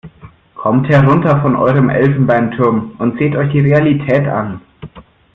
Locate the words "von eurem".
1.43-1.89